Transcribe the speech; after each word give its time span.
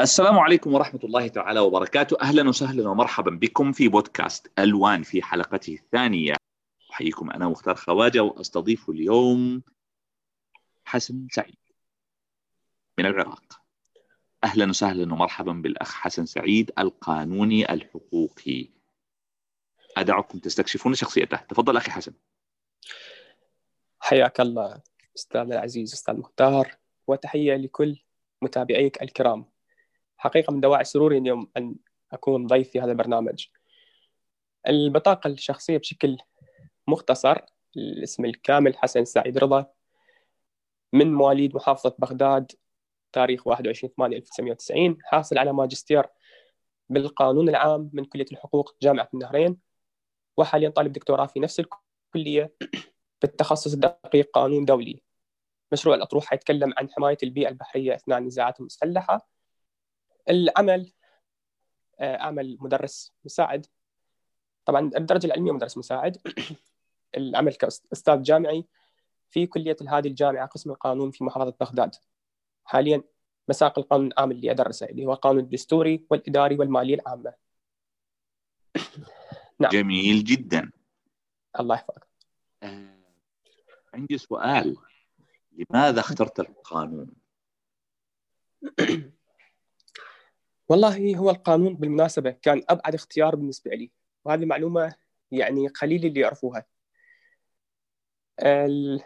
السلام 0.00 0.38
عليكم 0.38 0.74
ورحمة 0.74 1.00
الله 1.04 1.28
تعالى 1.28 1.60
وبركاته. 1.60 2.16
أهلا 2.20 2.48
وسهلا 2.48 2.88
ومرحبا 2.88 3.30
بكم 3.30 3.72
في 3.72 3.88
بودكاست 3.88 4.52
ألوان 4.58 5.02
في 5.02 5.22
حلقته 5.22 5.74
الثانية. 5.74 6.34
أحييكم 6.90 7.30
أنا 7.30 7.48
مختار 7.48 7.74
خواجة 7.74 8.22
وأستضيف 8.22 8.90
اليوم 8.90 9.62
حسن 10.84 11.28
سعيد 11.30 11.56
من 12.98 13.06
العراق. 13.06 13.60
أهلا 14.44 14.68
وسهلا 14.68 15.12
ومرحبا 15.12 15.52
بالأخ 15.52 15.94
حسن 15.94 16.26
سعيد 16.26 16.72
القانوني 16.78 17.72
الحقوقي. 17.72 18.68
أدعكم 19.96 20.38
تستكشفون 20.38 20.94
شخصيته. 20.94 21.36
تفضل 21.36 21.76
أخي 21.76 21.90
حسن. 21.90 22.12
حياك 24.00 24.40
الله 24.40 24.82
أستاذ 25.16 25.40
العزيز 25.40 25.92
أستاذ 25.92 26.14
مختار 26.14 26.76
وتحية 27.06 27.54
لكل 27.54 27.96
متابعيك 28.42 29.02
الكرام. 29.02 29.55
حقيقة 30.16 30.52
من 30.52 30.60
دواعي 30.60 30.84
سروري 30.84 31.18
اليوم 31.18 31.50
أن 31.56 31.74
أكون 32.12 32.46
ضيف 32.46 32.70
في 32.70 32.80
هذا 32.80 32.90
البرنامج. 32.92 33.46
البطاقة 34.68 35.28
الشخصية 35.28 35.78
بشكل 35.78 36.18
مختصر 36.88 37.38
الاسم 37.76 38.24
الكامل 38.24 38.76
حسن 38.76 39.04
سعيد 39.04 39.38
رضا 39.38 39.66
من 40.92 41.14
مواليد 41.14 41.54
محافظة 41.54 41.96
بغداد 41.98 42.52
تاريخ 43.12 43.46
21 43.46 43.92
8 43.96 44.16
1990 44.16 44.98
حاصل 45.02 45.38
على 45.38 45.52
ماجستير 45.52 46.06
بالقانون 46.88 47.48
العام 47.48 47.90
من 47.92 48.04
كلية 48.04 48.26
الحقوق 48.32 48.76
جامعة 48.82 49.08
النهرين 49.14 49.58
وحاليا 50.36 50.68
طالب 50.68 50.92
دكتوراه 50.92 51.26
في 51.26 51.40
نفس 51.40 51.60
الكلية 51.60 52.52
بالتخصص 53.22 53.72
الدقيق 53.72 54.30
قانون 54.34 54.64
دولي. 54.64 55.02
مشروع 55.72 55.94
الأطروحة 55.94 56.26
حيتكلم 56.26 56.74
عن 56.78 56.90
حماية 56.90 57.18
البيئة 57.22 57.48
البحرية 57.48 57.94
أثناء 57.94 58.18
النزاعات 58.18 58.60
المسلحة 58.60 59.28
العمل 60.30 60.92
آه، 62.00 62.20
أعمل 62.20 62.58
مدرس 62.60 63.12
مساعد. 63.24 63.66
طبعا 64.64 64.90
الدرجة 64.96 65.26
العلمية 65.26 65.52
مدرس 65.52 65.78
مساعد. 65.78 66.16
العمل 67.16 67.54
كأستاذ 67.54 68.22
جامعي. 68.22 68.64
في 69.30 69.46
كلية 69.46 69.76
الهادي 69.80 70.08
الجامعة 70.08 70.46
قسم 70.46 70.70
القانون 70.70 71.10
في 71.10 71.24
محافظة 71.24 71.54
بغداد. 71.60 71.94
حاليا 72.64 73.02
مساق 73.48 73.78
القانون 73.78 74.06
العام 74.06 74.30
اللي 74.30 74.50
أدرسه 74.50 74.86
اللي 74.86 75.06
هو 75.06 75.12
القانون 75.12 75.44
الدستوري 75.44 76.06
والإداري 76.10 76.56
والمالي 76.56 76.94
العامة. 76.94 77.34
نعم. 79.60 79.70
جميل 79.70 80.24
جدا. 80.24 80.70
الله 81.60 81.74
يحفظك. 81.74 82.06
آه، 82.62 82.98
عندي 83.94 84.18
سؤال. 84.18 84.76
لماذا 85.52 86.00
اخترت 86.00 86.40
القانون؟ 86.40 87.10
والله 90.68 91.16
هو 91.16 91.30
القانون 91.30 91.76
بالمناسبة 91.76 92.30
كان 92.30 92.62
أبعد 92.68 92.94
اختيار 92.94 93.36
بالنسبة 93.36 93.70
لي 93.70 93.90
وهذه 94.24 94.44
معلومة 94.44 94.94
يعني 95.30 95.68
قليل 95.68 96.06
اللي 96.06 96.20
يعرفوها. 96.20 96.64
ال... 98.40 99.02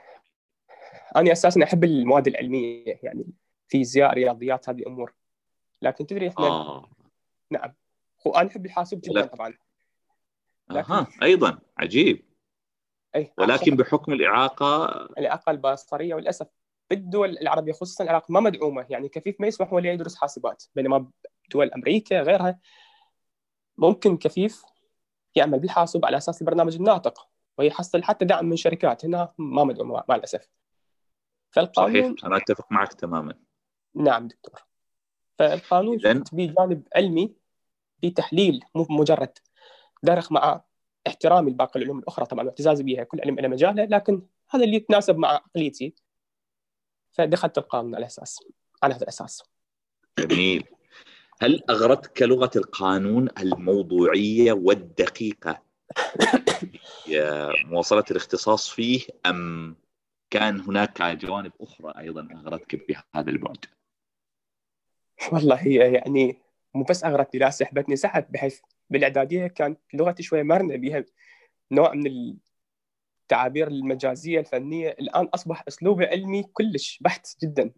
أنا 1.17 1.33
أساسا 1.33 1.65
أحب 1.65 1.85
المواد 1.85 2.27
العلمية 2.27 3.01
يعني 3.03 3.27
فيزياء 3.69 4.15
رياضيات 4.15 4.69
هذه 4.69 4.79
الأمور 4.79 5.15
لكن 5.83 6.07
تدري 6.07 6.29
إحنا 6.29 6.47
آه. 6.47 6.91
نعم. 7.51 7.75
وأنا 8.27 8.49
أحب 8.49 8.67
الحاسوب 8.67 9.01
جدا 9.01 9.27
طبعا. 9.27 9.55
لكن... 10.71 10.93
أها 10.93 11.07
أيضا. 11.23 11.59
عجيب. 11.79 12.25
أي 13.17 13.33
ولكن 13.39 13.77
بحكم 13.77 14.13
الإعاقة 14.13 14.87
الإعاقة 15.19 15.51
البصرية 15.51 16.15
وللأسف 16.15 16.47
بالدول 16.91 17.39
العربية 17.39 17.73
خصوصا 17.73 18.05
العراق 18.05 18.31
ما 18.31 18.41
مدعومة 18.41 18.87
يعني 18.91 19.09
كفيف 19.09 19.41
ما 19.41 19.47
يسمح 19.47 19.73
ولا 19.73 19.93
يدرس 19.93 20.17
حاسبات 20.17 20.65
بينما 20.75 21.11
دول 21.53 21.71
أمريكا 21.73 22.23
غيرها 22.23 22.59
ممكن 23.79 24.17
كفيف 24.17 24.65
يعمل 25.35 25.59
بالحاسوب 25.59 26.07
على 26.07 26.17
أساس 26.17 26.43
البرنامج 26.43 26.75
الناطق 26.75 27.29
ويحصل 27.59 28.03
حتى 28.03 28.25
دعم 28.25 28.47
من 28.47 28.57
شركات 28.57 29.05
هنا 29.05 29.35
ما 29.39 29.65
مدعومة 29.65 30.05
مع 30.09 30.15
الأسف. 30.15 30.49
فالقانون 31.51 32.17
صحيح 32.17 32.25
أنا 32.25 32.37
أتفق 32.37 32.73
معك 32.73 32.93
تماما. 32.93 33.35
نعم 33.95 34.29
دكتور. 34.29 34.63
فالقانون 35.39 35.95
إذن... 36.07 36.25
بجانب 36.33 36.89
علمي 36.97 37.35
بتحليل 38.03 38.65
مو 38.75 38.87
مجرد 38.91 39.39
درخ 40.03 40.33
مع 40.33 40.65
احترامي 41.07 41.51
لباقي 41.51 41.81
العلوم 41.81 41.99
الأخرى 41.99 42.27
طبعا 42.27 42.45
واعتزازي 42.45 42.83
بها 42.83 43.05
كل 43.05 43.21
علم 43.21 43.41
له 43.41 43.49
مجاله 43.49 43.85
لكن 43.85 44.27
هذا 44.51 44.65
اللي 44.65 44.77
يتناسب 44.77 45.17
مع 45.17 45.29
عقليتي. 45.29 45.95
فدخلت 47.13 47.59
القانون 47.59 47.95
على 47.95 48.07
أساس 48.07 48.39
على 48.83 48.95
هذا 48.95 49.03
الأساس. 49.03 49.43
جميل. 50.19 50.69
هل 51.43 51.63
أغرتك 51.71 52.23
لغة 52.23 52.51
القانون 52.57 53.29
الموضوعية 53.39 54.53
والدقيقة 54.53 55.63
مواصلة 57.65 58.05
الاختصاص 58.11 58.71
فيه 58.71 59.01
أم 59.27 59.77
كان 60.31 60.61
هناك 60.61 61.03
جوانب 61.03 61.53
أخرى 61.61 61.93
أيضا 61.99 62.29
أغرتك 62.35 62.89
بهذا 62.89 63.31
البعد؟ 63.31 63.65
والله 65.33 65.57
هي 65.57 65.93
يعني 65.93 66.39
مو 66.75 66.85
بس 66.85 67.05
أغرتني 67.05 67.41
لا 67.41 67.51
سحبتني 67.51 67.97
سحب 67.97 68.33
بحيث 68.33 68.61
بالإعدادية 68.91 69.47
كانت 69.47 69.79
لغتي 69.95 70.23
شوية 70.23 70.43
مرنة 70.43 70.77
بها 70.77 71.05
نوع 71.71 71.95
من 71.95 72.37
التعابير 73.23 73.69
المجازية 73.69 74.41
الفنية 74.41 74.89
الآن 74.89 75.25
أصبح 75.25 75.65
أسلوبي 75.69 76.07
علمي 76.07 76.43
كلش 76.43 76.99
بحت 77.01 77.27
جدا. 77.43 77.73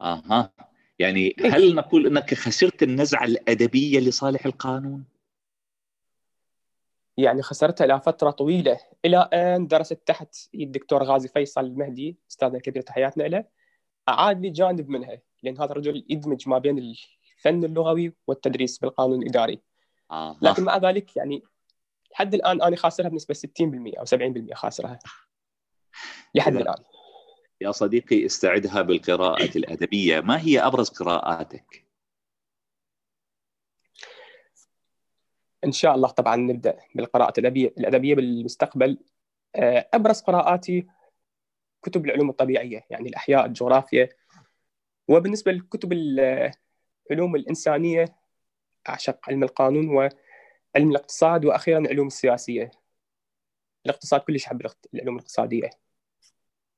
أها. 0.00 0.52
يعني 1.00 1.34
إيه. 1.38 1.50
هل 1.50 1.74
نقول 1.74 2.06
إنك 2.06 2.34
خسرت 2.34 2.82
النزعة 2.82 3.24
الأدبية 3.24 4.00
لصالح 4.00 4.46
القانون؟ 4.46 5.04
يعني 7.16 7.42
خسرتها 7.42 7.84
إلى 7.84 8.00
فترة 8.00 8.30
طويلة 8.30 8.80
إلى 9.04 9.16
أن 9.18 9.66
درست 9.66 9.98
تحت 10.06 10.36
الدكتور 10.54 11.02
غازي 11.02 11.28
فيصل 11.28 11.64
المهدي 11.64 12.16
أستاذنا 12.30 12.56
الكبير 12.56 12.82
تحياتنا 12.82 13.22
له 13.22 13.44
أعاد 14.08 14.40
لي 14.40 14.50
جانب 14.50 14.88
منها 14.88 15.20
لأن 15.42 15.58
هذا 15.58 15.72
الرجل 15.72 16.04
يدمج 16.08 16.48
ما 16.48 16.58
بين 16.58 16.78
الفن 16.78 17.64
اللغوي 17.64 18.12
والتدريس 18.26 18.78
بالقانون 18.78 19.22
الإداري 19.22 19.60
آه. 20.10 20.36
لكن 20.42 20.62
مع 20.62 20.76
ذلك 20.76 21.16
يعني 21.16 21.42
لحد 22.12 22.34
الآن 22.34 22.62
أنا 22.62 22.76
خاسرها 22.76 23.08
بنسبة 23.08 23.34
60% 23.34 23.40
أو 23.98 24.04
70% 24.04 24.54
خاسرها 24.54 24.98
لحد 26.34 26.56
الآن 26.56 26.84
يا 27.60 27.72
صديقي 27.72 28.26
استعدها 28.26 28.82
بالقراءة 28.82 29.58
الأدبية. 29.58 30.20
ما 30.20 30.40
هي 30.40 30.60
أبرز 30.60 30.88
قراءاتك؟ 30.88 31.84
إن 35.64 35.72
شاء 35.72 35.94
الله 35.94 36.08
طبعا 36.08 36.36
نبدأ 36.36 36.78
بالقراءة 36.94 37.40
الأدبية 37.40 37.74
الأدبية 37.78 38.14
بالمستقبل. 38.14 38.98
آه، 39.56 39.88
أبرز 39.94 40.20
قراءاتي 40.20 40.86
كتب 41.82 42.04
العلوم 42.04 42.30
الطبيعية 42.30 42.86
يعني 42.90 43.08
الأحياء 43.08 43.46
الجغرافيا. 43.46 44.08
وبالنسبة 45.08 45.52
لكتب 45.52 45.92
العلوم 45.92 47.36
الإنسانية 47.36 48.04
أعشق 48.88 49.28
علم 49.28 49.42
القانون 49.42 49.88
وعلم 49.88 50.90
الاقتصاد 50.90 51.44
وأخيرا 51.44 51.78
العلوم 51.78 52.06
السياسية. 52.06 52.70
الاقتصاد 53.86 54.20
كلش 54.20 54.46
أحب 54.46 54.66
العلوم 54.94 55.14
الاقتصادية. 55.16 55.70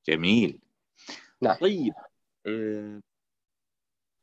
جميل. 0.07 0.59
نعم 1.43 1.55
طيب 1.55 1.93
آه، 2.47 3.01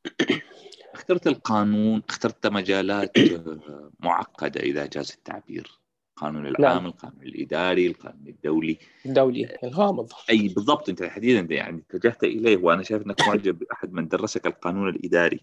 اخترت 0.95 1.27
القانون 1.27 2.03
اخترت 2.09 2.47
مجالات 2.47 3.19
آه، 3.19 3.91
معقدة 4.01 4.61
إذا 4.61 4.87
جاز 4.87 5.13
التعبير 5.13 5.81
القانون. 6.11 6.47
العام 6.47 6.77
نعم. 6.77 6.87
القانون 6.87 7.23
الإداري 7.23 7.87
القانون 7.87 8.27
الدولي 8.27 8.79
الدولي 9.07 9.57
الغامض 9.65 10.13
أي 10.31 10.49
بالضبط 10.49 10.89
أنت 10.89 11.03
تحديدا 11.03 11.55
يعني 11.55 11.83
اتجهت 11.91 12.25
إليه 12.25 12.57
وأنا 12.57 12.83
شايف 12.83 13.03
أنك 13.07 13.21
معجب 13.29 13.59
بأحد 13.59 13.93
من 13.93 14.09
درسك 14.09 14.47
القانون 14.47 14.89
الإداري 14.89 15.41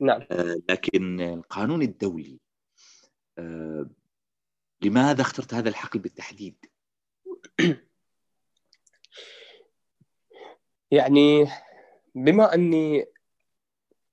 نعم 0.00 0.22
آه 0.30 0.56
لكن 0.68 1.20
القانون 1.20 1.82
الدولي 1.82 2.38
آه 3.38 3.86
لماذا 4.82 5.20
اخترت 5.20 5.54
هذا 5.54 5.68
الحقل 5.68 5.98
بالتحديد؟ 5.98 6.54
يعني 10.90 11.48
بما 12.14 12.54
أني 12.54 13.06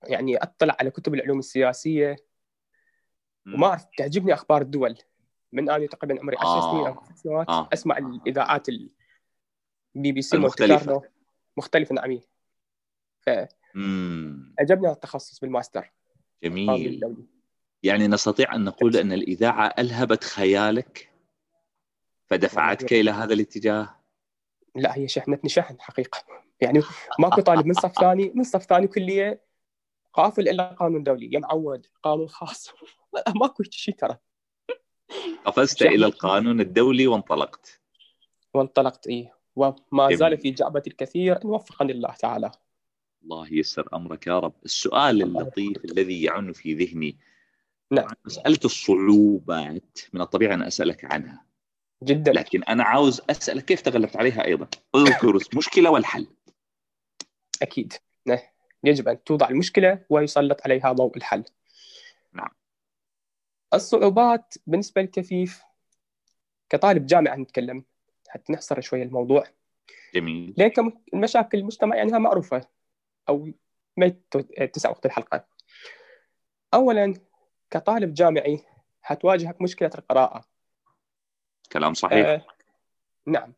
يعني 0.03 0.37
أطلع 0.37 0.75
على 0.79 0.91
كتب 0.91 1.13
العلوم 1.13 1.39
السياسية 1.39 2.15
وما 3.47 3.67
أعرف 3.67 3.85
تعجبني 3.97 4.33
أخبار 4.33 4.61
الدول. 4.61 4.97
من 5.51 5.69
اني 5.69 5.87
تقريبا 5.87 6.21
عمري 6.21 6.37
10 6.37 6.47
آه. 6.47 6.71
سنين 6.71 6.87
أو 6.87 6.93
5 6.93 7.15
سنوات 7.15 7.49
آه. 7.49 7.69
أسمع 7.73 7.97
الإذاعات 7.97 8.69
البي 8.69 10.11
بي 10.11 10.21
سي 10.21 10.37
مختلفه 10.37 11.01
مختلفه 11.57 11.95
نعم 11.95 12.19
ف 13.19 13.29
عجبني 14.59 14.91
التخصص 14.91 15.39
بالماستر. 15.39 15.93
جميل. 16.43 17.27
يعني 17.83 18.07
نستطيع 18.07 18.55
أن 18.55 18.63
نقول 18.63 18.95
أن 18.95 19.11
الإذاعة 19.11 19.73
الهبت 19.79 20.23
خيالك؟ 20.23 21.11
فدفعتك 22.25 22.93
إلى 22.93 23.11
هذا 23.11 23.33
الاتجاه؟ 23.33 23.95
لا 24.75 24.97
هي 24.97 25.07
شحنتني 25.07 25.49
شحن 25.49 25.75
حقيقة. 25.79 26.23
يعني 26.61 26.81
ماكو 27.19 27.41
طالب 27.41 27.65
من 27.65 27.73
صف 27.73 27.91
ثاني 27.91 28.31
من 28.35 28.43
صف 28.43 28.63
ثاني 28.63 28.87
كلية 28.87 29.41
قافل 30.13 30.49
إلا 30.49 30.63
قانون 30.63 31.03
دولي 31.03 31.29
يا 31.33 31.39
معود 31.39 31.87
قانون 32.03 32.27
خاص. 32.27 32.71
ماكو 33.41 33.63
شيء 33.63 33.95
ترى. 33.95 34.17
قفزت 35.45 35.81
إلى 35.81 36.05
القانون 36.05 36.61
الدولي 36.61 37.07
وانطلقت. 37.07 37.81
وانطلقت 38.53 39.07
إيه. 39.07 39.35
وما 39.55 40.15
زال 40.15 40.37
في 40.37 40.51
جعبة 40.51 40.83
الكثير 40.87 41.45
إن 41.45 41.49
وفقني 41.49 41.91
الله 41.91 42.13
تعالى. 42.13 42.51
الله 43.23 43.53
ييسر 43.53 43.89
أمرك 43.93 44.27
يا 44.27 44.39
رب. 44.39 44.53
السؤال 44.65 45.21
اللطيف 45.21 45.85
الذي 45.85 46.23
يعن 46.23 46.51
في 46.51 46.73
ذهني. 46.73 47.17
نعم. 47.91 48.07
مساله 48.25 48.59
الصعوبات 48.65 49.99
من 50.13 50.21
الطبيعي 50.21 50.53
أن 50.53 50.61
أسألك 50.61 51.13
عنها. 51.13 51.44
جدا. 52.05 52.31
لكن 52.31 52.63
أنا 52.63 52.83
عاوز 52.83 53.21
أسألك 53.29 53.65
كيف 53.65 53.81
تغلبت 53.81 54.17
عليها 54.17 54.45
أيضا؟ 54.45 54.67
اذكر 54.95 55.37
المشكلة 55.51 55.89
والحل. 55.89 56.27
أكيد. 57.61 57.93
يجب 58.83 59.07
أن 59.07 59.23
توضع 59.23 59.49
المشكلة 59.49 60.05
ويسلط 60.09 60.61
عليها 60.65 60.91
ضوء 60.91 61.17
الحل. 61.17 61.43
نعم. 62.33 62.49
الصعوبات 63.73 64.53
بالنسبة 64.67 65.01
للكفيف. 65.01 65.61
كطالب 66.69 67.05
جامعة 67.05 67.35
نتكلم. 67.35 67.83
حتى 68.27 68.53
نحصر 68.53 68.81
شوية 68.81 69.03
الموضوع. 69.03 69.43
جميل. 70.15 70.53
لأن 70.57 70.91
المشاكل 71.13 71.57
المجتمع 71.57 71.95
يعني 71.95 72.11
معروفة. 72.11 72.67
أو 73.29 73.51
ما 73.97 74.15
تسع 74.73 74.89
وقت 74.89 75.05
الحلقة. 75.05 75.47
اولا 76.73 77.13
كطالب 77.71 78.13
جامعي 78.13 78.63
حتواجهك 79.01 79.61
مشكلة 79.61 79.91
القراءة. 79.97 80.54
كلام 81.71 81.93
صحيح. 81.93 82.27
آه 82.27 82.41
نعم. 83.25 83.53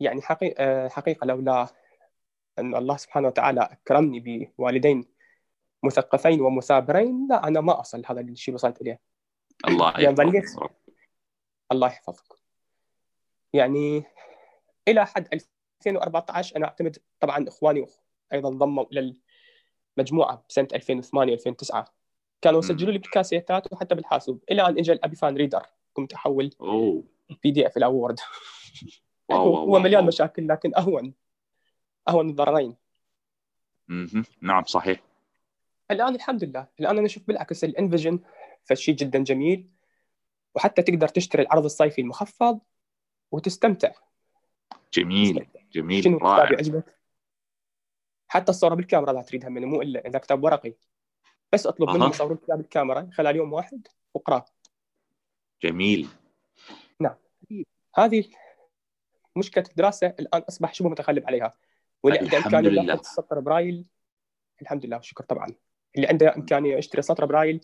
يعني 0.00 0.22
حقيقة, 0.22 0.64
آه 0.64 0.88
حقيقة 0.88 1.24
لولا 1.24 1.66
أن 2.58 2.74
الله 2.74 2.96
سبحانه 2.96 3.28
وتعالى 3.28 3.60
أكرمني 3.60 4.50
بوالدين 4.58 5.04
مثقفين 5.82 6.40
ومثابرين 6.40 7.26
لا 7.30 7.48
أنا 7.48 7.60
ما 7.60 7.80
أصل 7.80 8.02
هذا 8.06 8.20
الشيء 8.20 8.54
وصلت 8.54 8.80
إليه. 8.80 9.00
الله 9.68 10.00
يعني 10.00 10.38
يحفظك 10.38 10.70
الله 11.72 11.86
يحفظك. 11.86 12.38
يعني 13.52 14.04
إلى 14.88 15.06
حد 15.06 15.28
2014 15.86 16.56
أنا 16.56 16.66
أعتمد 16.66 16.98
طبعا 17.20 17.48
إخواني 17.48 17.86
أيضا 18.32 18.50
ضموا 18.50 18.84
إلى 18.92 19.14
المجموعة 19.98 20.44
بسنة 20.48 20.68
2008 20.74 21.34
2009 21.34 21.84
كانوا 22.42 22.58
يسجلوا 22.58 22.92
لي 22.92 22.98
بالكاسيتات 22.98 23.72
وحتى 23.72 23.94
بالحاسوب 23.94 24.44
إلى 24.50 24.66
أن 24.66 24.78
إجا 24.78 24.92
ال 24.92 25.16
ABBYY 25.16 25.36
FineReader. 25.36 25.66
كنت 25.98 26.12
أحول 26.12 26.50
ال 27.30 27.50
PDF 27.50 27.76
إلى 27.76 27.86
Word 27.86 28.20
هو 29.30 29.78
مليان 29.78 30.06
مشاكل 30.06 30.48
لكن 30.48 30.74
أهون 30.76 31.14
أهون 32.08 32.28
الضررين. 32.28 32.76
نعم 34.40 34.64
صحيح. 34.64 35.02
الآن 35.90 36.14
الحمد 36.14 36.44
لله. 36.44 36.66
الآن 36.80 36.98
أنا 36.98 37.06
أشوف 37.06 37.22
بالعكس 37.26 37.64
ال 37.64 37.70
Envision 37.70 38.18
فشي 38.64 38.92
جدا 38.92 39.18
جميل. 39.18 39.70
وحتى 40.54 40.82
تقدر 40.82 41.08
تشتري 41.08 41.42
العرض 41.42 41.64
الصيفي 41.64 42.00
المخفض 42.00 42.60
وتستمتع. 43.30 43.92
جميل 44.92 45.46
جميل 45.72 46.04
شنو 46.04 46.18
رائع. 46.18 46.52
يعجبك؟ 46.52 46.98
حتى 48.28 48.50
الصورة 48.50 48.74
بالكاميرا 48.74 49.12
لا 49.12 49.22
تريدها 49.22 49.48
منه 49.48 49.66
مو 49.66 49.82
إلا 49.82 50.06
إذا 50.06 50.18
كتاب 50.18 50.44
ورقي. 50.44 50.74
بس 51.52 51.66
أطلب 51.66 51.90
منهم 51.90 52.10
يصورون 52.10 52.36
كتاب 52.36 52.58
بالكاميرا 52.58 53.10
خلال 53.12 53.36
يوم 53.36 53.52
واحد 53.52 53.88
واقراه 54.14 54.44
جميل. 55.62 56.08
نعم. 57.00 57.14
هذه 57.96 58.24
مشكلة 59.36 59.64
الدراسة 59.70 60.06
الآن 60.06 60.40
أصبح 60.40 60.74
شبه 60.74 60.88
متغلب 60.88 61.26
عليها. 61.26 61.54
واللي 62.02 62.18
عنده 62.18 62.38
امكانيه 62.38 62.82
ياخذ 62.82 63.02
سطر 63.02 63.40
برايل 63.40 63.84
الحمد 64.62 64.86
لله 64.86 64.96
والشكر 64.96 65.24
طبعا. 65.24 65.54
اللي 65.96 66.06
عنده 66.06 66.36
إمكانية 66.36 66.76
يشتري 66.76 67.02
سطر 67.02 67.24
برايل 67.24 67.60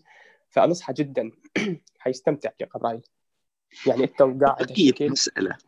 فأنصحه 0.50 0.94
جدا 0.96 1.30
حيستمتع 1.98 2.50
برايل. 2.74 3.02
يعني 3.86 4.04
أنت 4.04 4.22
وقاعد 4.22 4.62
أكيد 4.62 5.02
مسألة. 5.02 5.58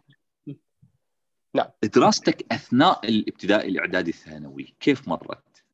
نعم. 1.55 1.67
دراستك 1.95 2.53
أثناء 2.53 3.09
الابتدائي 3.09 3.69
الإعدادي 3.69 4.11
الثانوي 4.11 4.75
كيف 4.81 5.09
مرت؟ 5.09 5.65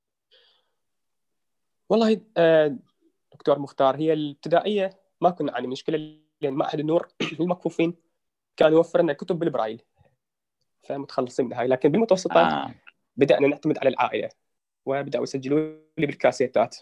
والله 1.89 2.21
آه، 2.37 2.79
دكتور 3.33 3.59
مختار 3.59 3.97
هي 3.97 4.13
الابتدائية 4.13 5.01
ما 5.21 5.31
كنا 5.31 5.53
نعاني 5.53 5.67
مشكلة 5.67 6.22
لأن 6.43 6.55
معهد 6.55 6.81
النور 6.81 7.09
المكفوفين 7.41 7.95
كان 8.57 8.73
يوفر 8.73 9.03
لنا 9.03 9.13
كتب 9.13 9.39
بالبرايل. 9.39 9.83
فمتخلصين 10.83 11.47
من 11.47 11.53
هاي 11.53 11.67
لكن 11.67 11.89
بالمتوسطات 11.89 12.53
آه. 12.53 12.75
بدأنا 13.17 13.49
نعتمد 13.49 13.79
على 13.79 13.89
العائلة 13.89 14.29
وبدأوا 14.87 15.23
يسجلوا 15.23 15.77
لي 15.99 16.07
بالكاسيتات. 16.07 16.77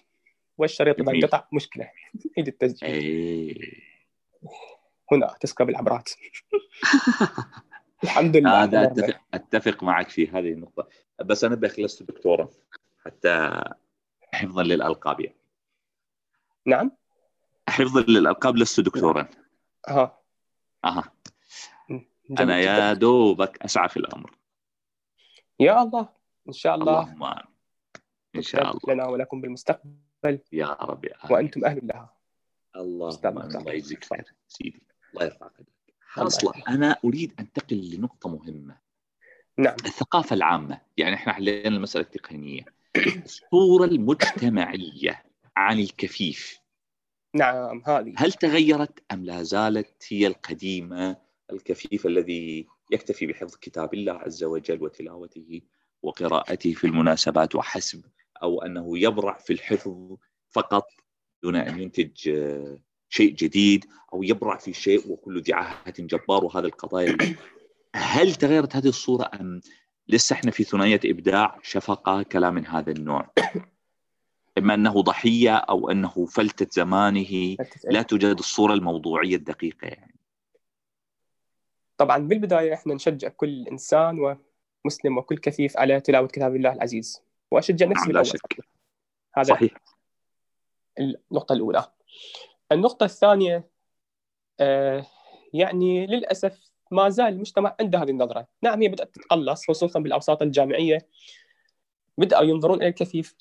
والشريط 0.59 1.01
اذا 1.01 1.13
انقطع 1.13 1.49
مشكلة. 1.53 1.91
عيد 2.39 2.49
التسجيل. 2.49 2.89
أيه. 2.89 3.55
هنا 5.13 5.35
تسكب 5.41 5.69
العبرات. 5.69 6.11
الحمد 8.05 8.37
لله. 8.37 8.63
هذا 8.63 8.83
اتفق 8.83 9.21
أتفق 9.35 9.83
معك 9.83 10.09
في 10.09 10.29
هذه 10.29 10.53
النقطة. 10.53 10.89
بس 11.25 11.45
أنا 11.45 11.55
لست 11.79 12.03
دكتورا 12.03 12.49
حتى 13.05 13.63
حفظا 14.33 14.63
للألقاب 14.63 15.21
يعني. 15.21 15.37
نعم. 16.67 16.93
حفظا 17.69 18.01
للألقاب 18.01 18.57
لست 18.57 18.81
دكتورا. 18.81 19.29
أها. 19.89 20.21
أها. 20.85 21.13
أنا 22.39 22.59
يا 22.59 22.93
دوبك 22.93 23.63
أسعى 23.63 23.89
في 23.89 23.97
الأمر. 23.97 24.37
يا 25.61 25.83
الله. 25.83 26.09
إن 26.49 26.53
شاء 26.53 26.75
الله. 26.75 27.01
اللهم 27.01 27.25
إن 28.37 28.43
شاء 28.43 28.71
الله. 28.71 28.95
لنا 28.95 29.07
ولكم 29.07 29.41
بالمستقبل. 29.41 30.39
يا 30.53 30.67
رب 30.67 31.05
يا 31.05 31.17
وأنتم 31.31 31.65
أهل 31.65 31.87
لها. 31.87 32.17
الله 32.77 33.19
الله 33.25 33.73
يجزيك 33.73 34.05
خير. 34.05 34.35
سيدي. 34.49 34.83
الله 35.15 35.25
يرفع 35.25 35.47
قدرك 35.47 35.95
أصلا 36.19 36.53
أنا 36.69 36.97
أريد 37.05 37.35
انتقل 37.41 37.91
لنقطة 37.95 38.29
مهمة. 38.29 38.79
نعم. 39.59 39.75
الثقافة 39.75 40.35
العامة. 40.35 40.81
يعني 40.97 41.15
إحنا 41.15 41.33
حلينا 41.33 41.77
المسألة 41.77 42.05
التقنية. 42.05 42.65
الصورة 42.97 43.85
المجتمعية 43.85 45.25
عن 45.57 45.79
الكفيف. 45.79 46.60
نعم 47.35 47.83
هذه. 47.87 48.13
هل 48.17 48.33
تغيرت 48.33 48.99
أم 49.13 49.25
لا 49.25 49.43
زالت 49.43 50.05
هي 50.09 50.27
القديمة 50.27 51.17
الكفيف 51.53 52.07
الذي 52.07 52.67
يكتفي 52.93 53.27
بحفظ 53.27 53.57
كتاب 53.57 53.95
الله 53.95 54.13
عز 54.13 54.45
وجل 54.45 54.83
وتلاوته 54.83 55.61
وقراءته 56.03 56.73
في 56.73 56.87
المناسبات 56.87 57.55
وحسب 57.55 58.05
أو 58.43 58.63
أنه 58.63 58.99
يبرع 58.99 59.39
في 59.39 59.53
الحفظ 59.53 60.17
فقط 60.51 60.87
دون 61.43 61.57
أن 61.57 61.83
ينتج 61.83 62.31
شيء 63.09 63.35
جديد 63.35 63.85
أو 64.13 64.23
يبرع 64.23 64.57
في 64.57 64.73
شيء 64.73 65.13
وكل 65.13 65.43
ذي 65.43 65.53
عاهه 65.53 65.95
جبار 65.99 66.45
وهذا 66.45 66.67
القضايا؟ 66.67 67.17
هل 67.97 68.35
تغيرت 68.35 68.77
هذه 68.77 68.89
الصورة 68.89 69.31
أم 69.41 69.61
لسه 70.09 70.35
إحنا 70.35 70.51
في 70.51 70.65
ثنائية 70.65 71.01
إبداع 71.05 71.59
شفقة 71.63 72.23
كلام 72.23 72.55
من 72.55 72.67
هذا 72.67 72.93
النوع؟ 72.93 73.31
إما 74.61 74.75
أنه 74.75 75.03
ضحية 75.03 75.57
أو 75.57 75.91
أنه 75.91 76.27
فلتة 76.27 76.67
زمانه 76.71 77.57
لا 77.85 78.03
توجد 78.03 78.39
الصورة 78.39 78.75
الموضوعية 78.75 79.37
الدقيقة 79.37 79.87
يعني. 79.87 80.15
طبعا 81.97 82.19
بالبداية 82.19 82.75
إحنا 82.75 82.95
نشجع 82.95 83.29
كل 83.29 83.69
إنسان 83.69 84.39
ومسلم 84.85 85.19
وكل 85.19 85.39
كفيف 85.39 85.77
على 85.77 86.01
تلاوة 86.01 86.29
كتاب 86.29 86.57
الله 86.57 86.73
العزيز. 86.73 87.23
وأشجع 87.51 87.87
نفسي 87.87 88.05
نعم 88.07 88.13
لا 88.13 88.23
شك. 88.23 88.65
هذا 89.37 89.55
صحيح. 89.55 89.75
النقطة 90.99 91.53
الأولى. 91.53 91.93
النقطة 92.73 93.05
الثانية 93.05 93.69
آه 94.61 95.07
يعني 95.55 96.07
للأسف 96.07 96.71
ما 96.91 97.09
زال 97.09 97.27
المجتمع 97.27 97.77
عنده 97.81 98.03
هذه 98.03 98.11
النظرة. 98.11 98.47
نعم 98.63 98.83
هي 98.83 98.89
بدأت 98.89 99.15
تتقلص 99.15 99.67
خصوصا 99.69 100.01
بالأوساط 100.01 100.43
الجامعية. 100.43 100.99
بدأوا 102.19 102.45
ينظرون 102.45 102.79
إلى 102.79 102.89
الكفيف 102.89 103.35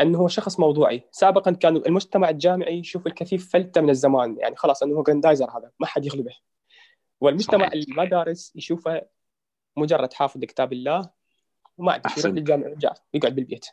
أنه 0.00 0.18
هو 0.18 0.28
شخص 0.28 0.60
موضوعي. 0.60 1.08
سابقا 1.10 1.50
كان 1.50 1.76
المجتمع 1.76 2.28
الجامعي 2.28 2.78
يشوف 2.78 3.06
الكفيف 3.06 3.52
فلتة 3.52 3.80
من 3.80 3.90
الزمان. 3.90 4.38
يعني 4.38 4.56
خلاص 4.56 4.82
أنه 4.82 4.96
هو 4.96 5.02
جراندايزر 5.02 5.50
هذا 5.50 5.70
ما 5.80 5.86
حد 5.86 6.04
يغلبه. 6.04 6.36
والمجتمع 7.20 7.68
صحيح. 7.68 7.84
المدارس 7.88 8.52
يشوفه 8.56 9.02
مجرد 9.76 10.12
حافظ 10.12 10.40
كتاب 10.40 10.72
الله 10.72 11.10
وما 11.78 11.92
عنده 11.92 12.08
شيء 12.08 12.18
يروح 12.18 12.34
للجامعة 12.34 12.74
يقعد 13.14 13.34
بالبيت. 13.34 13.66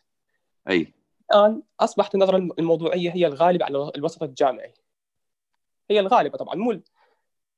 أي. 0.70 0.94
الآن 1.32 1.64
أصبحت 1.80 2.16
النظرة 2.16 2.38
الموضوعية 2.38 3.12
هي 3.12 3.28
الغالبة 3.28 3.66
على 3.66 3.92
الوسط 3.96 4.24
الجامعي. 4.24 4.74
هي 5.90 6.00
الغالبة 6.00 6.38
طبعا 6.38 6.56
مو 6.56 6.82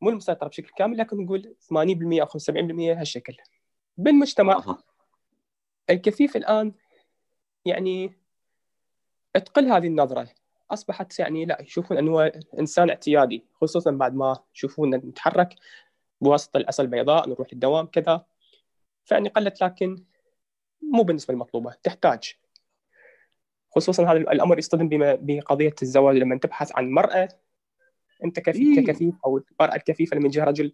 مو 0.02 0.10
المسيطرة 0.10 0.48
بشكل 0.48 0.70
كامل 0.78 0.98
لكن 0.98 1.24
نقول 1.24 1.56
80% 1.60 2.22
أو 2.22 2.26
75% 2.26 3.00
هالشكل. 3.00 3.38
بالمجتمع 3.98 4.78
الكفيف 5.90 6.38
الآن 6.38 6.74
يعني 7.66 8.23
تقل 9.40 9.66
هذه 9.66 9.88
النظرة. 9.88 10.28
أصبحت 10.72 11.20
يعني 11.20 11.46
لا 11.46 11.62
يشوفون 11.62 11.98
أنه 11.98 12.32
إنسان 12.60 12.90
اعتيادي 12.90 13.46
خصوصا 13.62 13.92
بعد 13.92 14.16
ما 14.16 14.38
يشوفون 14.56 14.96
نتحرك 14.96 15.56
بواسطة 16.22 16.58
العصا 16.58 16.84
البيضاء 16.84 17.30
نروح 17.30 17.48
الدوام 17.54 17.86
كذا. 17.86 18.26
فاني 19.06 19.30
قلت 19.30 19.64
لكن 19.64 20.04
مو 20.94 21.04
بالنسبة 21.04 21.34
المطلوبه 21.34 21.74
تحتاج. 21.84 22.36
خصوصا 23.76 24.04
هذا 24.04 24.18
الأمر 24.18 24.58
يصطدم 24.58 24.90
بقضية 25.22 25.76
الزواج. 25.82 26.18
لما 26.18 26.38
تبحث 26.38 26.72
عن 26.76 26.92
مرأة 26.92 27.30
أنت 28.24 28.40
كفيف 28.40 28.78
إيه؟ 28.78 28.86
ككفيف 28.86 29.16
أو 29.26 29.38
المرأة 29.38 29.76
الكفيفة 29.76 30.18
لما 30.18 30.26
يجيها 30.26 30.46
رجل 30.46 30.72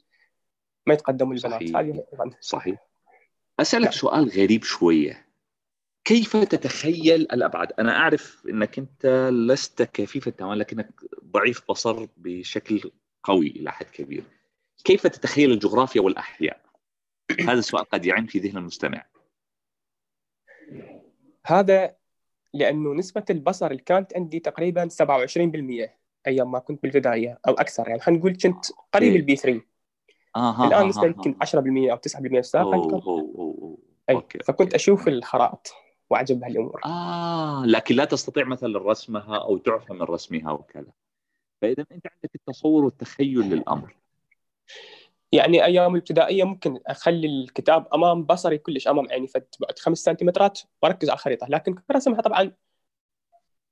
ما 0.87 0.93
يتقدموا 0.93 1.33
البنات 1.33 1.53
صحيح. 1.53 1.77
هذه 1.77 2.03
صحيح. 2.41 2.87
أسألك 3.59 3.83
نعم. 3.83 3.91
سؤال 3.91 4.29
غريب 4.29 4.63
شوية. 4.63 5.28
كيف 6.03 6.37
تتخيل 6.37 7.21
الأبعاد؟ 7.21 7.71
أنا 7.79 7.97
أعرف 7.97 8.43
إنك 8.49 8.79
أنت 8.79 9.29
لست 9.33 9.81
كفيفا 9.81 10.31
تماما 10.31 10.55
لكنك 10.55 10.89
ضعيف 11.23 11.61
بصر 11.69 12.07
بشكل 12.17 12.91
قوي 13.23 13.47
إلى 13.47 13.71
حد 13.71 13.85
كبير. 13.85 14.23
كيف 14.83 15.07
تتخيل 15.07 15.51
الجغرافيا 15.51 16.01
والأحياء؟ 16.01 16.61
هذا 17.39 17.59
السؤال 17.59 17.85
قد 17.85 18.05
يعين 18.05 18.25
في 18.25 18.39
ذهن 18.39 18.57
المستمع. 18.57 19.05
هذا 21.45 21.95
لأنه 22.53 22.93
نسبة 22.93 23.23
البصر 23.29 23.67
اللي 23.71 23.81
كانت 23.81 24.15
عندي 24.15 24.39
تقريبا 24.39 24.87
27% 24.87 25.89
أيام 26.27 26.51
ما 26.51 26.59
كنت 26.59 26.83
بالبداية 26.83 27.39
أو 27.47 27.53
أكثر 27.53 27.87
يعني 27.87 27.99
خلينا 27.99 28.19
نقول 28.19 28.35
كنت 28.35 28.65
قريب 28.93 29.15
ال 29.15 29.25
B 29.25 29.35
3 29.35 29.61
آه 30.35 30.67
الآن 30.67 30.87
نسبة 30.87 31.05
يمكن 31.05 31.35
10% 31.43 31.55
أو 31.55 31.97
9% 31.97 32.39
سابقا 32.41 33.01
okay. 34.09 34.39
فكنت 34.39 34.73
أشوف 34.73 35.07
الخرائط 35.07 35.73
واعجب 36.09 36.39
بهالامور 36.39 36.81
آه 36.85 37.65
لكن 37.65 37.95
لا 37.95 38.05
تستطيع 38.05 38.45
مثلا 38.45 38.79
رسمها 38.79 39.37
أو 39.37 39.57
تعرف 39.57 39.91
من 39.91 40.01
رسمها 40.01 40.51
وكذا. 40.51 40.91
فإذا 41.61 41.85
أنت 41.91 42.07
عندك 42.07 42.35
التصور 42.35 42.85
والتخيل 42.85 43.39
للأمر. 43.39 43.95
يعني 45.31 45.65
أيام 45.65 45.93
الابتدائيه 45.95 46.43
ممكن 46.43 46.79
أخلي 46.87 47.27
الكتاب 47.27 47.87
أمام 47.93 48.23
بصري 48.23 48.57
كلش 48.57 48.87
أمام 48.87 49.07
عيني 49.11 49.27
بعد 49.59 49.79
خمس 49.79 49.97
سنتيمترات 49.97 50.59
وأركز 50.81 51.09
على 51.09 51.15
الخريطه 51.15 51.47
لكن 51.47 51.75
رسمها 51.91 52.21
طبعا 52.21 52.51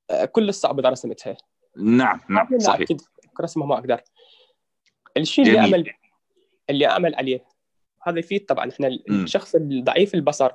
آه، 0.09 0.25
كل 0.25 0.49
الصعب 0.49 0.79
إذا 0.79 0.89
رسمتها. 0.89 1.37
نعم 1.77 2.19
نعم 2.29 2.59
صحيح. 2.59 2.81
أكيد 2.81 3.01
رسمها 3.41 3.67
ما 3.67 3.75
أقدر. 3.77 4.01
الشيء 5.17 5.47
اللي 5.47 5.59
اعمل 5.59 5.93
اللي 6.69 6.87
أعمل 6.87 7.15
عليه 7.15 7.45
هذا 8.03 8.19
يفيد 8.19 8.45
طبعا. 8.45 8.69
إحنا 8.69 8.87
الشخص 9.09 9.55
الضعيف 9.55 10.15
البصر 10.15 10.51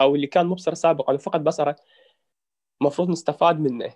أو 0.00 0.14
اللي 0.14 0.26
كان 0.26 0.46
مبصر 0.46 0.74
سابقا 0.74 1.12
وفقد 1.12 1.44
بصره 1.44 1.76
المفروض 2.80 3.08
نستفاد 3.08 3.60
منه. 3.60 3.94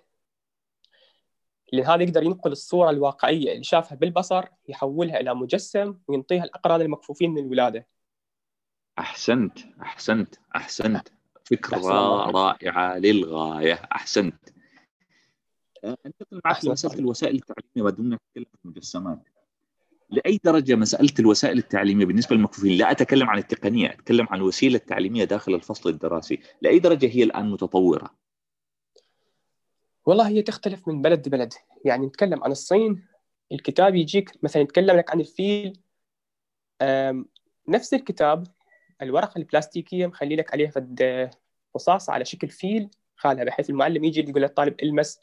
لأن 1.73 1.85
هذا 1.85 2.03
يقدر 2.03 2.23
ينقل 2.23 2.51
الصورة 2.51 2.89
الواقعية 2.89 3.51
اللي 3.51 3.63
شافها 3.63 3.95
بالبصر 3.95 4.45
يحولها 4.67 5.19
إلى 5.19 5.35
مجسم 5.35 5.97
وينطيها 6.07 6.43
الأقران 6.43 6.81
المكفوفين 6.81 7.31
من 7.31 7.45
الولاده 7.45 7.87
أحسنت 8.99 9.59
أحسنت 9.81 10.35
أحسنت. 10.55 11.07
فكرة 11.45 11.77
رائعة 12.31 12.97
للغاية. 12.97 13.73
أحسنت. 13.73 14.49
انتقل 15.83 16.41
معك 16.45 16.65
لمساله 16.65 16.99
الوسائل 16.99 17.35
التعليمية 17.35 17.91
بدون 17.91 18.13
نتكلم 18.13 18.45
في 18.51 18.65
المجسمات 18.65 19.19
لأي 20.11 20.39
درجة 20.43 20.75
مسألة 20.75 21.13
الوسائل 21.19 21.57
التعليمية 21.57 22.05
بالنسبة 22.05 22.35
للمكفوفين؟ 22.35 22.77
لا 22.77 22.91
أتكلم 22.91 23.29
عن 23.29 23.37
التقنية 23.37 23.89
أتكلم 23.89 24.27
عن 24.29 24.37
الوسيلة 24.37 24.75
التعليمية 24.75 25.23
داخل 25.23 25.55
الفصل 25.55 25.89
الدراسي. 25.89 26.39
لأي 26.61 26.79
درجة 26.79 27.05
هي 27.07 27.23
الآن 27.23 27.49
متطورة؟ 27.49 28.15
والله 30.05 30.27
هي 30.27 30.41
تختلف 30.41 30.87
من 30.87 31.01
بلد 31.01 31.27
لبلد. 31.27 31.53
يعني 31.85 32.05
نتكلم 32.05 32.43
عن 32.43 32.51
الصين 32.51 33.03
الكتاب 33.51 33.95
يجيك 33.95 34.31
مثلا 34.43 34.61
يتكلم 34.61 34.97
لك 34.97 35.11
عن 35.11 35.19
الفيل. 35.19 35.79
نفس 37.67 37.93
الكتاب 37.93 38.47
الورقة 39.01 39.37
البلاستيكية 39.37 40.07
مخلي 40.07 40.35
لك 40.35 40.53
عليها 40.53 40.69
فد 40.69 41.29
رصاصه 41.75 42.13
على 42.13 42.25
شكل 42.25 42.49
فيل 42.49 42.89
خالها 43.15 43.43
بحيث 43.43 43.69
المعلم 43.69 44.03
يجي 44.03 44.29
يقول 44.29 44.41
للطالب 44.41 44.75
المس 44.83 45.19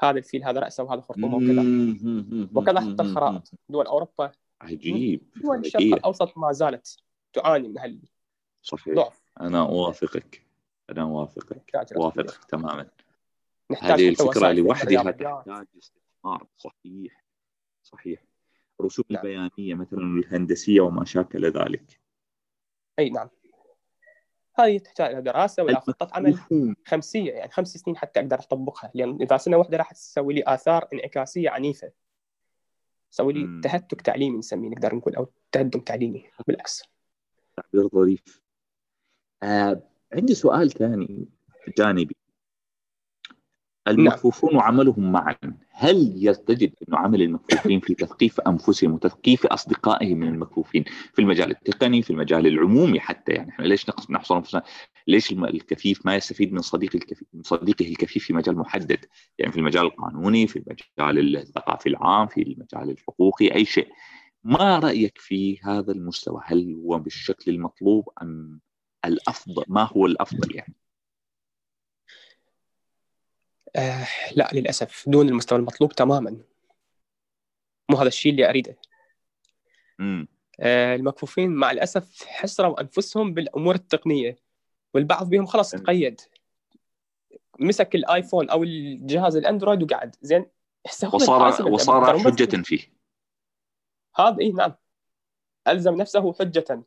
هذا 0.00 0.18
الفيل 0.18 0.44
هذا 0.44 0.60
رأسه 0.60 0.84
وهذا 0.84 1.00
خرطومه 1.00 1.36
وكذا. 1.36 1.62
وكذا 2.54 2.80
حتى 2.80 3.02
الخرائط 3.02 3.50
دول 3.68 3.86
أوروبا. 3.86 4.32
عجيب 4.60 5.22
دول 5.42 5.58
الشرق 5.58 5.82
الأوسط 5.82 6.38
ما 6.38 6.52
زالت 6.52 6.96
تعاني 7.32 7.68
من 7.68 7.78
هال 7.78 8.00
صحيح. 8.62 9.12
أنا 9.40 9.60
أوافقك. 9.60 10.46
أنا 10.90 11.02
أوافقك. 11.02 11.92
أوافقك 11.96 12.44
تماما. 12.44 12.90
هذه 13.82 14.08
الفكرة 14.08 14.52
لوحدها 14.52 15.02
تحتاج 15.02 15.66
استثمار. 15.78 16.46
صحيح. 16.56 17.24
صحيح. 17.82 18.24
الرسوم 18.80 19.04
نعم. 19.10 19.26
البيانية 19.26 19.74
مثلا 19.74 20.00
الهندسية 20.00 20.80
وما 20.80 21.04
شاكل 21.04 21.46
ذلك. 21.46 22.00
أي 22.98 23.10
نعم. 23.10 23.28
هذه 24.60 24.78
تحتاج 24.78 25.12
إلى 25.12 25.22
دراسة 25.22 25.62
وإلى 25.62 25.80
خطة 25.80 26.08
عمل 26.12 26.38
خمسية 26.86 27.32
يعني 27.32 27.50
خمس 27.50 27.76
سنين 27.76 27.96
حتى 27.96 28.20
أقدر 28.20 28.38
أطبقها. 28.38 28.90
لأن 28.94 29.18
إذا 29.22 29.36
سنة 29.36 29.56
واحدة 29.56 29.76
راح 29.76 29.92
تسوي 29.92 30.34
لي 30.34 30.42
آثار 30.46 30.88
انعكاسية 30.92 31.50
عنيفة. 31.50 31.92
تسوي 33.10 33.32
لي 33.32 33.60
تهتك 33.60 34.00
تعليمي 34.00 34.38
نسميه 34.38 34.68
نقدر 34.68 34.94
نقول 34.94 35.16
أو 35.16 35.28
تهدم 35.52 35.80
تعليمي 35.80 36.24
بالعكس. 36.46 36.82
تعبير 37.56 37.88
ظريف. 37.88 38.42
آه 39.42 39.82
عندي 40.12 40.34
سؤال 40.34 40.70
ثاني 40.70 41.28
جانبي. 41.78 42.16
المكفوفون 43.88 44.50
نعم. 44.50 44.58
وعملهم 44.58 45.12
معا. 45.12 45.36
هل 45.70 46.12
يستجد 46.16 46.72
أن 46.88 46.94
عمل 46.94 47.22
المكفوفين 47.22 47.80
في 47.80 47.94
تثقيف 47.94 48.40
أنفسهم 48.40 48.92
وتثقيف 48.92 49.46
أصدقائهم 49.46 50.18
من 50.18 50.28
المكفوفين 50.28 50.84
في 51.12 51.22
المجال 51.22 51.50
التقني 51.50 52.02
في 52.02 52.10
المجال 52.10 52.46
العمومي 52.46 53.00
حتى؟ 53.00 53.32
يعني 53.32 53.50
إحنا 53.50 53.64
ليش 53.64 53.86
نحصر 54.10 54.36
أنفسنا؟ 54.36 54.62
ليش 55.06 55.32
الكفيف 55.32 56.06
ما 56.06 56.16
يستفيد 56.16 56.52
من 56.52 56.60
صديق 56.60 56.90
الكفيف 56.94 57.28
من 57.34 57.42
صديقه 57.42 57.86
الكفيف 57.88 58.24
في 58.24 58.32
مجال 58.32 58.56
محدد؟ 58.56 59.04
يعني 59.38 59.52
في 59.52 59.58
المجال 59.58 59.82
القانوني 59.82 60.46
في 60.46 60.56
المجال 60.56 61.36
الثقافي 61.36 61.88
العام 61.88 62.26
في 62.26 62.42
المجال 62.42 62.90
الحقوقي 62.90 63.54
أي 63.54 63.64
شيء. 63.64 63.88
ما 64.44 64.78
رأيك 64.78 65.18
في 65.18 65.60
هذا 65.62 65.92
المستوى؟ 65.92 66.40
هل 66.44 66.74
هو 66.74 66.98
بالشكل 66.98 67.50
المطلوب 67.50 68.08
أم 68.22 68.60
الأفضل 69.04 69.64
ما 69.68 69.88
هو 69.92 70.06
الأفضل 70.06 70.56
يعني؟ 70.56 70.74
آه 73.76 74.06
لا 74.36 74.50
للأسف 74.52 75.08
دون 75.08 75.28
المستوى 75.28 75.58
المطلوب 75.58 75.92
تماما. 75.92 76.36
مو 77.90 77.96
هذا 77.96 78.08
الشيء 78.08 78.32
اللي 78.32 78.48
أريده. 78.48 78.76
آه 80.60 80.94
المكفوفين 80.94 81.50
مع 81.50 81.70
الأسف 81.70 82.24
حسروا 82.26 82.80
أنفسهم 82.80 83.34
بالأمور 83.34 83.74
التقنية 83.74 84.38
والبعض 84.94 85.28
بهم 85.28 85.46
خلاص 85.46 85.70
تقيد. 85.70 86.20
مسك 87.60 87.94
الآيفون 87.94 88.50
أو 88.50 88.62
الجهاز 88.62 89.36
الأندرويد 89.36 89.82
وقعد. 89.82 90.16
زين 90.22 90.46
وصار 91.12 91.72
وصار 91.72 92.18
حجة 92.18 92.62
فيه. 92.62 92.92
هذا 94.16 94.36
اي 94.40 94.52
نعم. 94.52 94.74
ألزم 95.68 95.94
نفسه 95.94 96.32
حجة. 96.32 96.82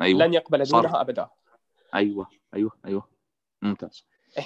أيوة. 0.00 0.20
لن 0.20 0.34
يقبل 0.34 0.62
دونها 0.62 1.00
أبدا. 1.00 1.28
أيوه 1.94 2.28
أيوه 2.54 2.72
أيوه. 2.84 3.08
ممتاز. 3.62 4.06
إيه. 4.38 4.44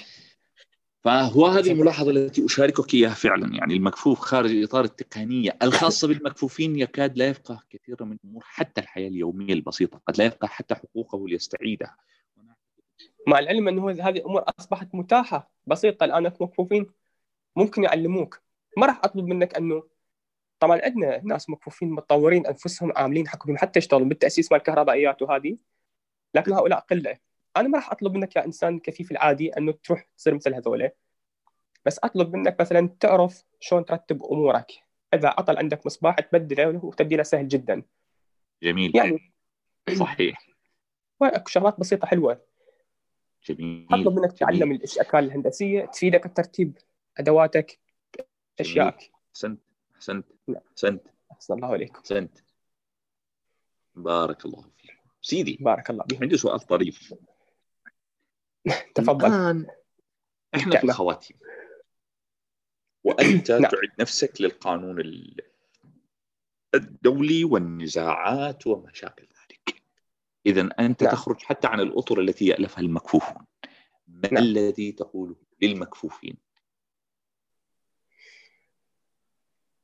فهو 1.03 1.45
هذه 1.45 1.71
الملاحظة 1.71 2.11
التي 2.11 2.45
أشاركك 2.45 2.93
إياها 2.93 3.13
فعلا 3.13 3.55
يعني 3.55 3.73
المكفوف 3.73 4.19
خارج 4.19 4.63
إطار 4.63 4.83
التقنية 4.83 5.57
الخاصة 5.63 6.07
بالمكفوفين 6.07 6.75
يكاد 6.75 7.17
لا 7.17 7.27
يفقه 7.27 7.63
كثيرا 7.69 8.05
من 8.05 8.17
الأمور 8.23 8.43
حتى 8.45 8.81
الحياة 8.81 9.07
اليومية 9.07 9.53
البسيطة 9.53 10.01
قد 10.07 10.17
لا 10.17 10.25
يفقه 10.25 10.47
حتى 10.47 10.75
حقوقه 10.75 11.27
ليستعيدها. 11.27 11.97
مع 13.27 13.39
العلم 13.39 13.67
أنه 13.67 13.89
هذه 13.91 14.09
الأمور 14.09 14.43
أصبحت 14.59 14.89
متاحة 14.93 15.51
بسيطة 15.67 16.03
الآن 16.03 16.23
مكفوفين 16.23 16.85
ممكن 17.55 17.83
يعلموك. 17.83 18.41
ما 18.77 18.85
راح 18.85 19.01
أطلب 19.03 19.25
منك 19.25 19.55
أنه 19.55 19.83
طبعا 20.59 20.81
عندنا 20.83 21.21
ناس 21.23 21.49
مكفوفين 21.49 21.89
متطورين 21.89 22.47
أنفسهم 22.47 22.91
عاملين 22.95 23.27
حقهم 23.27 23.57
حتى 23.57 23.79
يشتغلون 23.79 24.09
بالتأسيس 24.09 24.51
مال 24.51 24.59
الكهربائيات 24.59 25.21
وهذه 25.21 25.57
لكن 26.33 26.53
هؤلاء 26.53 26.79
قلة. 26.79 27.28
أنا 27.57 27.67
ما 27.67 27.77
راح 27.77 27.91
أطلب 27.91 28.13
منك 28.13 28.35
يا 28.35 28.45
إنسان 28.45 28.79
كفيف 28.79 29.11
العادي 29.11 29.57
أنه 29.57 29.71
تروح 29.71 30.07
تصير 30.17 30.35
مثل 30.35 30.53
هذول 30.53 30.89
بس 31.85 31.99
أطلب 32.03 32.35
منك 32.35 32.57
مثلا 32.59 32.89
تعرف 32.99 33.45
شلون 33.59 33.85
ترتب 33.85 34.23
أمورك. 34.23 34.71
إذا 35.13 35.27
عطل 35.27 35.57
عندك 35.57 35.85
مصباح 35.85 36.19
تبدله 36.19 36.85
وتبديله 36.85 37.23
سهل 37.23 37.47
جدا. 37.47 37.83
جميل. 38.63 38.95
يعني 38.95 39.33
صحيح. 39.93 40.47
اكو 41.21 41.49
شغلات 41.49 41.79
بسيطة 41.79 42.07
حلوة. 42.07 42.41
جميل. 43.45 43.87
أطلب 43.91 44.19
منك 44.19 44.31
تعلم 44.31 44.71
الأشكال 44.71 45.19
الهندسية 45.19 45.85
تفيدك 45.85 46.27
بترتيب 46.27 46.77
أدواتك 47.17 47.79
اشيائك 48.59 49.11
أحسنت. 49.33 49.59
أحسنت. 49.95 50.25
نعم. 50.47 50.61
أحسنت. 50.71 51.01
أحسن. 51.31 51.53
الله 51.53 51.67
عليكم. 51.67 51.99
أحسنت. 51.99 52.39
بارك 53.95 54.45
الله 54.45 54.61
فيك. 54.61 54.97
سيدي 55.21 55.57
بارك 55.61 55.89
الله 55.89 56.05
فيك. 56.09 56.21
عندي 56.21 56.37
سؤال 56.37 56.59
طريف. 56.59 57.13
تفضل. 58.95 59.27
الآن 59.27 59.67
إحنا 60.55 60.77
في 60.77 60.83
الخواتيم 60.83 61.37
وأنت 63.03 63.51
نعم. 63.51 63.61
تعد 63.61 63.91
نفسك 63.99 64.41
للقانون 64.41 65.03
الدولي 66.75 67.43
والنزاعات 67.43 68.67
وما 68.67 68.93
شابه 68.93 69.23
ذلك. 69.23 69.81
اذا 70.45 70.69
أنت 70.79 71.03
نعم. 71.03 71.11
تخرج 71.11 71.41
حتى 71.41 71.67
عن 71.67 71.79
الأطر 71.79 72.19
التي 72.19 72.45
يألفها 72.45 72.81
المكفوفون. 72.81 73.45
ما 74.07 74.29
نعم. 74.33 74.43
الذي 74.43 74.91
تقوله 74.91 75.35
للمكفوفين؟ 75.61 76.37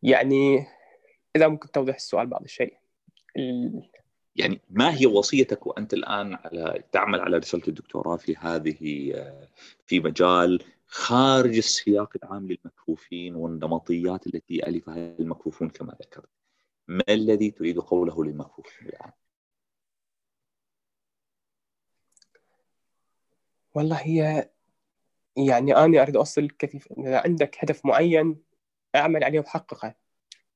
يعني 0.03 0.67
إذا 1.35 1.47
ممكن 1.47 1.71
توضح 1.71 1.95
السؤال 1.95 2.27
بعض 2.27 2.43
الشيء. 2.43 2.77
يعني 4.35 4.61
ما 4.69 4.97
هي 4.97 5.05
وصيتك 5.05 5.67
وأنت 5.67 5.93
الآن 5.93 6.33
على 6.33 6.83
تعمل 6.91 7.19
على 7.19 7.37
رسالة 7.37 7.63
الدكتوراه 7.67 8.15
في 8.17 8.35
هذه 8.35 8.77
في 9.85 9.99
مجال 9.99 10.63
خارج 10.87 11.57
السياق 11.57 12.13
العام 12.23 12.47
للمكفوفين 12.47 13.35
والنمطيات 13.35 14.27
التي 14.27 14.67
ألفها 14.67 15.15
المكفوفون 15.19 15.69
كما 15.69 15.97
ذكرت؟ 16.01 16.29
ما 16.87 17.03
الذي 17.09 17.51
تريد 17.51 17.79
قوله 17.79 18.23
للمكفوفين 18.23 18.87
الآن؟ 18.87 19.11
والله 23.75 23.95
هي 23.95 24.49
يعني 25.37 25.75
أنا 25.75 26.01
أريد 26.01 26.15
أوصل 26.15 26.49
كيف 26.49 26.87
إذا 26.97 27.19
عندك 27.19 27.57
هدف 27.59 27.85
معين 27.85 28.41
أعمل 28.95 29.23
عليه 29.23 29.39
وحققه 29.39 29.95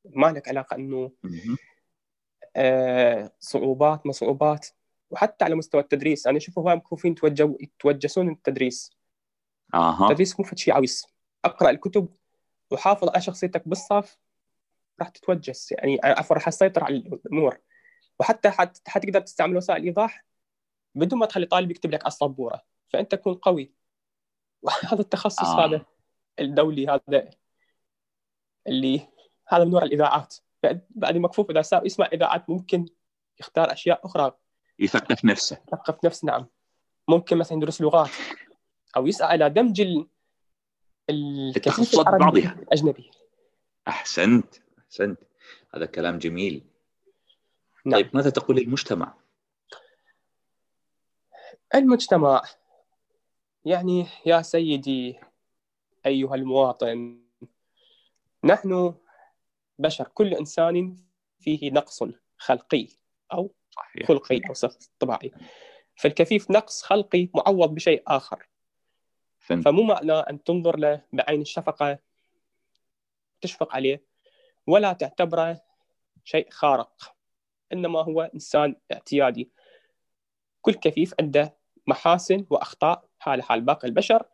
ما 0.05 0.27
لك 0.27 0.47
علاقة 0.47 0.75
إنه 0.75 1.11
آه 1.25 1.29
صعوبات 3.39 4.05
ما 4.05 4.11
صعوبات. 4.11 4.67
وحتى 5.11 5.45
على 5.45 5.55
مستوى 5.55 5.81
التدريس. 5.81 6.27
أنا 6.27 6.37
أشوف 6.37 6.59
هواي 6.59 6.75
مكفوفين 6.75 7.15
توجهوا 7.15 7.55
يتوجسون 7.59 8.29
التدريس 8.29 8.91
أها. 9.73 10.05
التدريس 10.05 10.39
مو 10.39 10.45
شيء 10.55 10.73
عويص 10.73 11.07
أقرأ 11.45 11.69
الكتب 11.69 12.07
وحافظ 12.71 13.09
على 13.09 13.21
شخصيتك 13.21 13.67
بالصف 13.67 14.17
راح 14.99 15.09
تتوجس. 15.09 15.71
يعني 15.71 15.99
عفوا 16.03 16.35
راح 16.35 16.49
تسيطر 16.49 16.83
على 16.83 16.95
الأمور. 16.95 17.59
وحتى 18.19 18.49
حتقدر 18.87 19.19
تستعمل 19.19 19.57
وسائل 19.57 19.81
الايضاح 19.81 20.25
بدون 20.95 21.19
ما 21.19 21.25
تخلي 21.25 21.45
طالب 21.45 21.71
يكتب 21.71 21.91
لك 21.91 22.03
على 22.03 22.11
السبورة. 22.11 22.61
فأنت 22.89 23.15
تكون 23.15 23.35
قوي. 23.35 23.73
وهذا 24.63 25.01
التخصص 25.01 25.43
آه. 25.43 25.65
هذا 25.65 25.85
الدولي 26.39 26.87
هذا 26.87 27.29
اللي 28.67 29.07
هذا 29.47 29.63
من 29.63 29.71
نوع 29.71 29.83
الإذاعات. 29.83 30.35
بعد 30.89 31.17
مكفوف 31.17 31.49
إذا 31.49 31.61
صار 31.61 31.85
يسمع 31.85 32.09
إذاعات 32.13 32.49
ممكن 32.49 32.85
يختار 33.39 33.73
أشياء 33.73 34.05
أخرى. 34.05 34.31
يثقف 34.79 35.25
نفسه. 35.25 35.57
يثقف 35.67 36.05
نفسه 36.05 36.25
نعم. 36.25 36.47
ممكن 37.07 37.37
مثلا 37.37 37.57
يدرس 37.57 37.81
لغات 37.81 38.09
أو 38.97 39.07
يسعى 39.07 39.35
إلى 39.35 39.49
دمج 39.49 39.81
ال... 39.81 40.07
التخصصات 41.09 42.07
ببعضها. 42.07 42.59
الأجنبي. 42.59 43.11
أحسنت 43.87 44.55
أحسنت. 44.79 45.19
هذا 45.75 45.85
كلام 45.85 46.17
جميل. 46.17 46.65
نعم. 47.85 48.01
طيب 48.01 48.15
ماذا 48.15 48.29
تقول 48.29 48.57
للمجتمع؟ 48.57 49.13
المجتمع 51.75 52.41
يعني 53.65 54.07
يا 54.25 54.41
سيدي 54.41 55.19
أيها 56.05 56.35
المواطن 56.35 57.19
نحن 58.43 58.95
بشر 59.79 60.07
كل 60.07 60.33
إنسان 60.33 60.97
فيه 61.39 61.71
نقص 61.71 62.03
خلقي 62.37 62.87
صحيح. 63.69 64.07
خلقي 64.07 64.41
أو 64.49 64.53
طبيعي. 64.99 65.31
فالكفيف 65.95 66.51
نقص 66.51 66.83
خلقي 66.83 67.29
معوض 67.35 67.73
بشيء 67.73 68.03
فن. 69.39 69.61
فمو 69.61 69.83
معنى 69.83 70.11
أن 70.11 70.43
تنظر 70.43 70.77
له 70.77 71.01
بعين 71.13 71.41
الشفقة 71.41 71.99
تشفق 73.41 73.75
عليه 73.75 74.03
ولا 74.67 74.93
تعتبره 74.93 75.61
شيء 76.23 76.49
خارق 76.49 77.15
إنما 77.73 77.99
هو 77.99 78.21
إنسان 78.21 78.75
اعتيادي. 78.91 79.51
كل 80.61 80.73
كفيف 80.73 81.13
عنده 81.19 81.57
محاسن 81.87 82.45
وأخطاء 82.49 83.09
حال 83.19 83.43
حال 83.43 83.61
باقي 83.61 83.87
البشر 83.87 84.25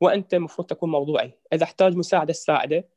وأنت 0.00 0.34
المفروض 0.34 0.68
تكون 0.68 0.90
موضوعي. 0.90 1.38
إذا 1.52 1.64
احتاج 1.64 1.96
مساعدة 1.96 2.32
ساعدة. 2.32 2.88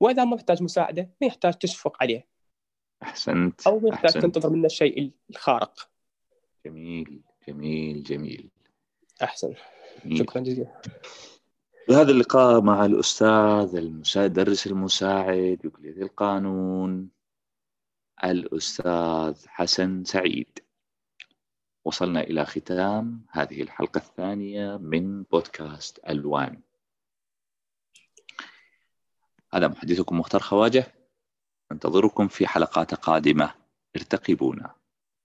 وإذا 0.00 0.24
ما 0.24 0.36
احتاج 0.36 0.62
مساعدة 0.62 1.10
ما 1.20 1.26
يحتاج 1.26 1.54
تشفق 1.54 1.96
عليه. 2.02 2.26
أحسنت 3.02 3.66
أو 3.66 3.78
ما 3.80 3.88
يحتاج 3.88 4.04
أحسنت. 4.04 4.22
تنتظر 4.22 4.50
منه 4.50 4.66
الشيء 4.66 5.10
الخارق. 5.30 5.90
جميل 6.66 7.20
جميل 7.48 8.02
جميل. 8.02 8.50
أحسن. 9.22 9.54
شكرا 10.14 10.42
جزيلا. 10.42 10.80
بهذا 11.88 12.10
اللقاء 12.10 12.60
مع 12.60 12.84
الأستاذ 12.84 13.76
المدرس 13.76 14.66
المساعد 14.66 15.58
بكلية 15.64 16.02
القانون 16.02 17.10
الأستاذ 18.24 19.46
حسن 19.46 20.04
سعيد. 20.04 20.58
وصلنا 21.84 22.20
إلى 22.20 22.44
ختام 22.44 23.26
هذه 23.30 23.62
الحلقة 23.62 23.98
الثانية 23.98 24.76
من 24.76 25.22
بودكاست 25.22 26.00
ألوان. 26.08 26.60
هذا 29.56 29.68
محدثكم 29.68 30.18
مختار 30.18 30.40
خواجه. 30.40 30.94
انتظركم 31.72 32.28
في 32.28 32.46
حلقات 32.46 32.94
قادمة. 32.94 33.54
ارتقبونا. 33.96 34.85